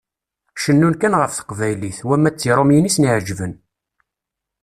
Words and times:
Cennun 0.61 0.95
kan 1.01 1.17
ɣef 1.21 1.31
Teqbaylit, 1.33 1.99
wamma 2.07 2.29
d 2.33 2.35
Tiṛumiyin 2.37 2.89
i 2.89 2.91
sen-iɛeǧben. 2.95 3.53